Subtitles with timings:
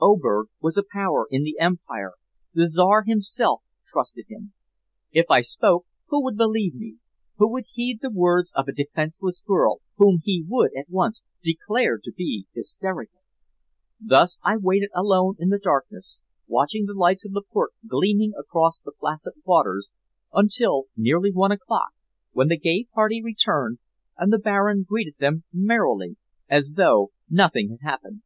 [0.00, 2.14] Oberg was a power in the Empire;
[2.52, 4.52] the Czar himself trusted him.
[5.12, 6.96] If I spoke, who would believe me;
[7.36, 11.98] who would heed the words of a defenseless girl whom he would at once declare
[12.02, 13.20] to be hysterical?
[14.00, 16.18] Thus I waited alone in the darkness,
[16.48, 19.92] watching the lights of the port gleaming across the placid waters
[20.32, 21.90] until nearly one o'clock,
[22.32, 23.78] when the gay party returned,
[24.18, 26.16] and the Baron greeted them merrily
[26.48, 28.22] as though nothing had happened.